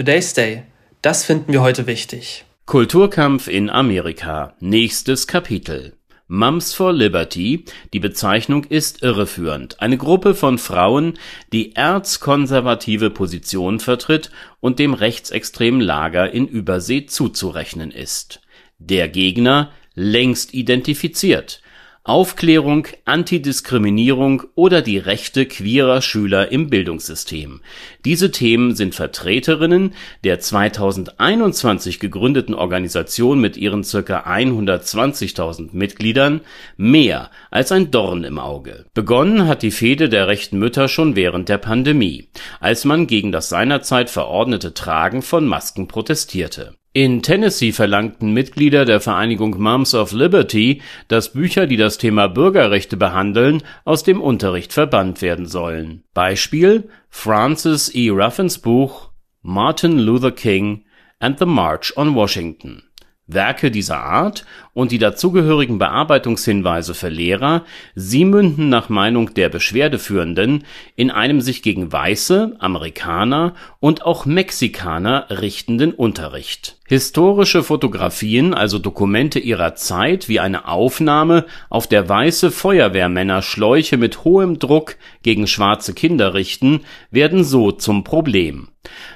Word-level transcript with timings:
Today's 0.00 0.32
Day. 0.32 0.62
Das 1.02 1.26
finden 1.26 1.52
wir 1.52 1.60
heute 1.60 1.86
wichtig. 1.86 2.46
Kulturkampf 2.64 3.48
in 3.48 3.68
Amerika. 3.68 4.54
Nächstes 4.58 5.26
Kapitel. 5.26 5.92
Mums 6.26 6.72
for 6.72 6.94
Liberty, 6.94 7.66
die 7.92 8.00
Bezeichnung 8.00 8.64
ist 8.64 9.02
irreführend. 9.02 9.82
Eine 9.82 9.98
Gruppe 9.98 10.34
von 10.34 10.56
Frauen, 10.56 11.18
die 11.52 11.76
erzkonservative 11.76 13.10
Positionen 13.10 13.78
vertritt 13.78 14.30
und 14.60 14.78
dem 14.78 14.94
rechtsextremen 14.94 15.82
Lager 15.82 16.32
in 16.32 16.48
Übersee 16.48 17.04
zuzurechnen 17.04 17.90
ist. 17.90 18.40
Der 18.78 19.06
Gegner 19.06 19.70
längst 19.94 20.54
identifiziert. 20.54 21.60
Aufklärung, 22.02 22.86
Antidiskriminierung 23.04 24.44
oder 24.54 24.80
die 24.80 24.96
Rechte 24.96 25.44
queerer 25.44 26.00
Schüler 26.00 26.50
im 26.50 26.70
Bildungssystem. 26.70 27.60
Diese 28.06 28.30
Themen 28.30 28.74
sind 28.74 28.94
Vertreterinnen 28.94 29.92
der 30.24 30.40
2021 30.40 32.00
gegründeten 32.00 32.54
Organisation 32.54 33.38
mit 33.38 33.58
ihren 33.58 33.84
circa 33.84 34.24
120.000 34.26 35.68
Mitgliedern 35.72 36.40
mehr 36.78 37.30
als 37.50 37.70
ein 37.70 37.90
Dorn 37.90 38.24
im 38.24 38.38
Auge. 38.38 38.86
Begonnen 38.94 39.46
hat 39.46 39.62
die 39.62 39.70
Fehde 39.70 40.08
der 40.08 40.26
rechten 40.26 40.58
Mütter 40.58 40.88
schon 40.88 41.16
während 41.16 41.50
der 41.50 41.58
Pandemie, 41.58 42.30
als 42.60 42.86
man 42.86 43.08
gegen 43.08 43.30
das 43.30 43.50
seinerzeit 43.50 44.08
verordnete 44.08 44.72
Tragen 44.72 45.20
von 45.20 45.46
Masken 45.46 45.86
protestierte 45.86 46.79
in 46.92 47.22
Tennessee 47.22 47.70
verlangten 47.70 48.32
Mitglieder 48.32 48.84
der 48.84 49.00
Vereinigung 49.00 49.60
Moms 49.60 49.94
of 49.94 50.12
Liberty, 50.12 50.82
dass 51.06 51.32
Bücher, 51.32 51.68
die 51.68 51.76
das 51.76 51.98
Thema 51.98 52.26
Bürgerrechte 52.26 52.96
behandeln, 52.96 53.62
aus 53.84 54.02
dem 54.02 54.20
Unterricht 54.20 54.72
verbannt 54.72 55.22
werden 55.22 55.46
sollen. 55.46 56.02
Beispiel 56.14 56.88
Francis 57.08 57.94
E. 57.94 58.08
Ruffins 58.10 58.58
Buch 58.58 59.10
Martin 59.42 59.98
Luther 59.98 60.32
King 60.32 60.84
and 61.20 61.38
the 61.38 61.46
March 61.46 61.96
on 61.96 62.16
Washington 62.16 62.82
Werke 63.32 63.70
dieser 63.70 64.00
Art 64.00 64.44
und 64.72 64.92
die 64.92 64.98
dazugehörigen 64.98 65.78
Bearbeitungshinweise 65.78 66.94
für 66.94 67.08
Lehrer, 67.08 67.64
sie 67.94 68.24
münden 68.24 68.68
nach 68.68 68.88
Meinung 68.88 69.34
der 69.34 69.48
Beschwerdeführenden 69.48 70.64
in 70.96 71.10
einem 71.10 71.40
sich 71.40 71.62
gegen 71.62 71.92
Weiße, 71.92 72.56
Amerikaner 72.58 73.54
und 73.78 74.04
auch 74.04 74.26
Mexikaner 74.26 75.26
richtenden 75.30 75.92
Unterricht. 75.92 76.79
Historische 76.90 77.62
Fotografien, 77.62 78.52
also 78.52 78.80
Dokumente 78.80 79.38
ihrer 79.38 79.76
Zeit, 79.76 80.28
wie 80.28 80.40
eine 80.40 80.66
Aufnahme, 80.66 81.46
auf 81.68 81.86
der 81.86 82.08
weiße 82.08 82.50
Feuerwehrmänner 82.50 83.42
Schläuche 83.42 83.96
mit 83.96 84.24
hohem 84.24 84.58
Druck 84.58 84.96
gegen 85.22 85.46
schwarze 85.46 85.94
Kinder 85.94 86.34
richten, 86.34 86.80
werden 87.12 87.44
so 87.44 87.70
zum 87.70 88.02
Problem 88.02 88.70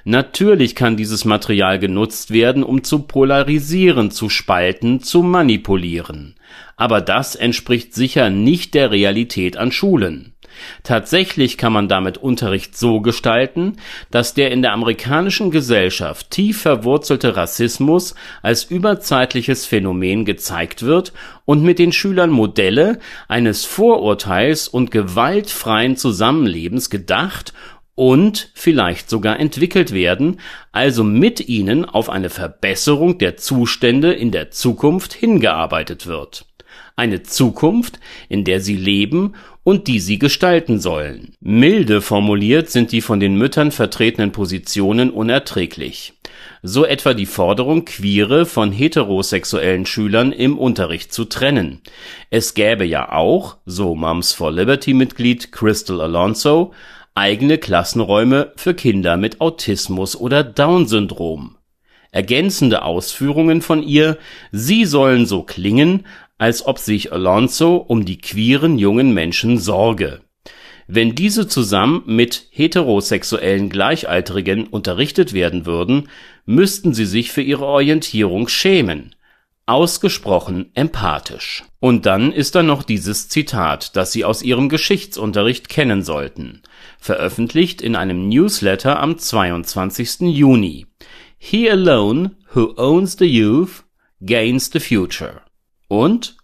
Natürlich 0.05 0.75
kann 0.75 0.97
dieses 0.97 1.25
Material 1.25 1.79
genutzt 1.79 2.31
werden, 2.31 2.63
um 2.63 2.85
zu 2.85 3.01
polarisieren, 3.01 4.11
zu 4.11 4.29
spalten, 4.29 5.01
zu 5.01 5.23
manipulieren. 5.23 6.37
Aber 6.77 7.01
das 7.01 7.35
entspricht 7.35 7.95
sicher 7.95 8.31
nicht 8.31 8.75
der 8.75 8.91
Realität 8.91 9.57
an 9.57 9.73
Schulen. 9.73 10.34
Tatsächlich 10.83 11.59
kann 11.59 11.73
man 11.73 11.89
damit 11.89 12.19
Unterricht 12.19 12.77
so 12.77 13.01
gestalten, 13.01 13.77
dass 14.11 14.35
der 14.35 14.51
in 14.51 14.63
der 14.63 14.73
amerikanischen 14.73 15.51
Gesellschaft 15.51 16.31
tief 16.31 16.63
verwurzelte 16.63 17.37
Rassismus 17.37 18.15
als 18.43 18.65
überzeitliches 18.65 19.67
Phänomen 19.67 20.25
gezeigt 20.25 20.83
wird 20.83 21.13
und 21.45 21.63
mit 21.63 21.79
den 21.79 21.93
Schülern 21.93 22.31
Modelle 22.31 22.99
eines 23.29 23.65
Vorurteils 23.65 24.69
und 24.69 24.91
gewaltfreien 24.91 25.97
Zusammenlebens 25.97 26.91
gedacht 26.91 27.53
und 27.95 28.51
vielleicht 28.55 29.09
sogar 29.09 29.39
entwickelt 29.39 29.93
werden, 29.93 30.41
also 30.73 31.05
mit 31.05 31.49
ihnen 31.49 31.85
auf 31.85 32.11
eine 32.11 32.31
Verbesserung 32.31 33.19
der 33.19 33.37
Zustände 33.37 34.13
in 34.13 34.31
der 34.31 34.51
Zukunft 34.51 35.13
hingearbeitet 35.13 36.07
wird. 36.07 36.47
Eine 36.97 37.25
Zukunft, 37.25 37.99
in 38.29 38.45
der 38.45 38.61
sie 38.61 38.77
leben 38.77 39.35
und 39.65 39.89
die 39.89 39.99
sie 39.99 40.19
gestalten 40.19 40.79
sollen. 40.79 41.35
Milde 41.41 42.01
formuliert 42.01 42.71
sind 42.71 42.93
die 42.93 43.01
von 43.01 43.19
den 43.19 43.37
Müttern 43.37 43.73
vertretenen 43.73 44.31
Positionen 44.31 45.11
unerträglich. 45.11 46.13
So 46.63 46.85
etwa 46.85 47.13
die 47.13 47.27
Forderung, 47.27 47.85
queere 47.85 48.47
von 48.47 48.71
heterosexuellen 48.71 49.87
Schülern 49.87 50.31
im 50.33 50.57
Unterricht 50.57 51.13
zu 51.13 51.25
trennen. 51.25 51.81
Es 52.31 52.55
gäbe 52.55 52.85
ja 52.85 53.13
auch, 53.13 53.57
so 53.67 53.95
Moms 53.95 54.33
for 54.33 54.53
Liberty 54.53 54.95
Mitglied 54.95 55.51
Crystal 55.51 56.01
Alonso, 56.01 56.73
eigene 57.15 57.59
Klassenräume 57.59 58.53
für 58.57 58.75
Kinder 58.75 59.17
mit 59.17 59.41
Autismus 59.41 60.17
oder 60.17 60.45
Down-Syndrom. 60.45 61.57
Ergänzende 62.15 62.83
Ausführungen 62.83 63.61
von 63.61 63.83
ihr, 63.83 64.19
sie 64.53 64.85
sollen 64.85 65.27
so 65.27 65.43
klingen, 65.43 66.07
als 66.39 66.65
ob 66.65 66.79
sich 66.79 67.13
Alonso 67.13 67.75
um 67.75 68.05
die 68.05 68.19
queeren 68.19 68.79
jungen 68.79 69.13
Menschen 69.13 69.59
sorge. 69.59 70.21
Wenn 70.87 71.17
diese 71.17 71.49
zusammen 71.49 72.05
mit 72.07 72.47
heterosexuellen 72.53 73.69
Gleichaltrigen 73.69 74.69
unterrichtet 74.69 75.33
werden 75.33 75.67
würden, 75.67 76.09
müssten 76.47 76.95
sie 76.95 77.07
sich 77.07 77.33
für 77.33 77.43
ihre 77.43 77.67
Orientierung 77.67 78.47
schämen 78.47 79.17
ausgesprochen 79.67 80.71
empathisch. 80.75 81.65
Und 81.81 82.07
dann 82.07 82.33
ist 82.33 82.55
da 82.55 82.63
noch 82.63 82.83
dieses 82.83 83.29
Zitat, 83.29 83.97
das 83.97 84.13
Sie 84.13 84.25
aus 84.25 84.43
Ihrem 84.43 84.69
Geschichtsunterricht 84.69 85.69
kennen 85.69 86.03
sollten, 86.03 86.63
veröffentlicht 86.99 87.83
in 87.83 87.97
einem 87.97 88.29
Newsletter 88.29 89.01
am 89.01 89.19
22. 89.19 90.21
Juni. 90.21 90.87
He 91.47 91.69
alone 91.69 92.37
who 92.55 92.75
owns 92.79 93.17
the 93.19 93.27
youth 93.27 93.85
gains 94.25 94.71
the 94.73 94.81
future. 94.81 95.43
Und 95.89 96.39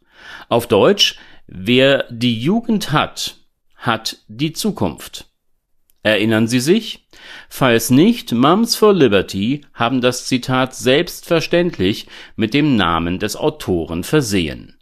auf 0.50 0.66
Deutsch, 0.66 1.16
wer 1.46 2.04
die 2.10 2.38
Jugend 2.38 2.92
hat, 2.92 3.36
hat 3.76 4.18
die 4.28 4.52
Zukunft. 4.52 5.24
Erinnern 6.02 6.48
Sie 6.48 6.60
sich? 6.60 7.08
Falls 7.48 7.88
nicht, 7.90 8.32
Mums 8.32 8.76
for 8.76 8.92
Liberty 8.92 9.62
haben 9.72 10.02
das 10.02 10.26
Zitat 10.26 10.74
selbstverständlich 10.74 12.06
mit 12.36 12.52
dem 12.52 12.76
Namen 12.76 13.18
des 13.18 13.36
Autoren 13.36 14.04
versehen. 14.04 14.78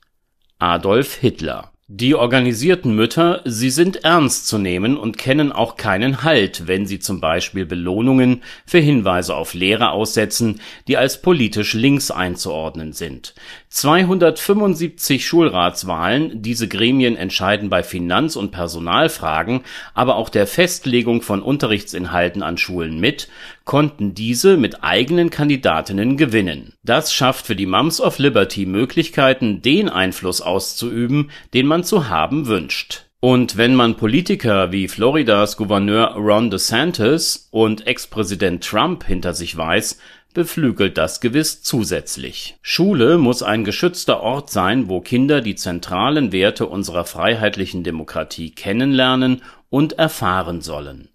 Adolf 0.59 1.15
Hitler 1.15 1.71
die 1.91 2.15
organisierten 2.15 2.95
Mütter, 2.95 3.41
sie 3.47 3.71
sind 3.71 4.05
ernst 4.05 4.47
zu 4.47 4.59
nehmen 4.59 4.99
und 4.99 5.17
kennen 5.17 5.53
auch 5.53 5.77
keinen 5.77 6.23
Halt, 6.23 6.67
wenn 6.67 6.85
sie 6.87 6.99
zum 6.99 7.19
Beispiel 7.19 7.65
Belohnungen 7.65 8.43
für 8.67 8.79
Hinweise 8.79 9.35
auf 9.35 9.55
Lehrer 9.55 9.93
aussetzen, 9.93 10.61
die 10.87 10.99
als 10.99 11.23
politisch 11.23 11.73
links 11.73 12.11
einzuordnen 12.11 12.93
sind. 12.93 13.35
275 13.71 15.27
Schulratswahlen, 15.27 16.43
diese 16.43 16.69
Gremien 16.69 17.17
entscheiden 17.17 17.69
bei 17.69 17.83
Finanz- 17.83 18.37
und 18.37 18.51
Personalfragen, 18.51 19.63
aber 19.95 20.17
auch 20.17 20.31
der 20.31 20.47
Festlegung 20.47 21.23
von 21.23 21.43
Unterrichtsinhalten 21.43 22.43
an 22.43 22.57
Schulen 22.57 22.99
mit, 22.99 23.29
konnten 23.65 24.15
diese 24.15 24.57
mit 24.57 24.83
eigenen 24.83 25.31
Kandidatinnen 25.31 26.17
gewinnen. 26.17 26.73
Das 26.83 27.13
schafft 27.13 27.47
für 27.47 27.57
die 27.57 27.67
Mums 27.67 28.01
of 28.01 28.19
Liberty 28.19 28.65
Möglichkeiten, 28.65 29.61
den 29.61 29.89
Einfluss 29.89 30.41
auszuüben, 30.41 31.31
den 31.53 31.67
man 31.67 31.85
zu 31.85 32.09
haben 32.09 32.47
wünscht. 32.47 33.05
Und 33.21 33.57
wenn 33.57 33.75
man 33.75 33.97
Politiker 33.97 34.71
wie 34.71 34.87
Floridas 34.87 35.57
Gouverneur 35.57 36.15
Ron 36.15 36.51
DeSantis 36.51 37.49
und 37.51 37.85
Ex-Präsident 37.85 38.65
Trump 38.65 39.05
hinter 39.05 39.35
sich 39.35 39.57
weiß, 39.57 39.99
beflügelt 40.39 40.97
das 40.97 41.21
gewiss 41.21 41.63
zusätzlich. 41.63 42.55
Schule 42.63 43.19
muss 43.19 43.43
ein 43.43 43.65
geschützter 43.65 44.21
Ort 44.21 44.51
sein, 44.51 44.89
wo 44.89 45.01
Kinder 45.01 45.41
die 45.41 45.57
zentralen 45.57 46.31
Werte 46.31 46.67
unserer 46.67 47.05
freiheitlichen 47.05 47.83
Demokratie 47.83 48.53
kennenlernen 48.53 49.43
und 49.69 49.95
erfahren 49.95 50.61
sollen. 50.61 51.09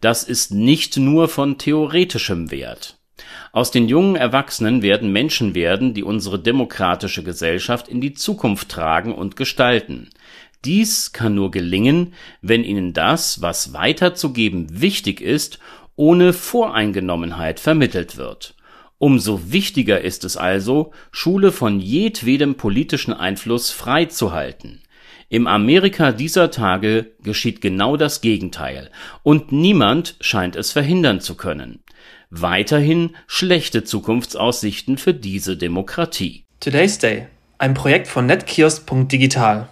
Das 0.00 0.24
ist 0.24 0.54
nicht 0.54 0.96
nur 0.96 1.28
von 1.28 1.58
theoretischem 1.58 2.50
Wert. 2.50 2.96
Aus 3.52 3.70
den 3.70 3.86
jungen 3.86 4.16
Erwachsenen 4.16 4.80
werden 4.80 5.12
Menschen 5.12 5.54
werden, 5.54 5.92
die 5.92 6.02
unsere 6.02 6.38
demokratische 6.38 7.22
Gesellschaft 7.22 7.86
in 7.86 8.00
die 8.00 8.14
Zukunft 8.14 8.70
tragen 8.70 9.14
und 9.14 9.36
gestalten. 9.36 10.08
Dies 10.64 11.12
kann 11.12 11.34
nur 11.34 11.50
gelingen, 11.50 12.14
wenn 12.40 12.64
ihnen 12.64 12.94
das, 12.94 13.42
was 13.42 13.74
weiterzugeben 13.74 14.80
wichtig 14.80 15.20
ist, 15.20 15.58
ohne 15.96 16.32
Voreingenommenheit 16.32 17.60
vermittelt 17.60 18.16
wird. 18.16 18.54
Umso 19.02 19.50
wichtiger 19.50 20.02
ist 20.02 20.24
es 20.24 20.36
also, 20.36 20.92
Schule 21.10 21.52
von 21.52 21.80
jedwedem 21.80 22.56
politischen 22.56 23.14
Einfluss 23.14 23.70
freizuhalten. 23.70 24.82
Im 25.30 25.46
Amerika 25.46 26.12
dieser 26.12 26.50
Tage 26.50 27.12
geschieht 27.22 27.62
genau 27.62 27.96
das 27.96 28.20
Gegenteil, 28.20 28.90
und 29.22 29.52
niemand 29.52 30.16
scheint 30.20 30.54
es 30.54 30.70
verhindern 30.70 31.22
zu 31.22 31.34
können. 31.34 31.82
Weiterhin 32.28 33.16
schlechte 33.26 33.84
Zukunftsaussichten 33.84 34.98
für 34.98 35.14
diese 35.14 35.56
Demokratie. 35.56 36.44
Today's 36.60 36.98
Day, 36.98 37.26
ein 37.56 37.72
Projekt 37.72 38.06
von 38.06 38.26
netkiosk.digital. 38.26 39.70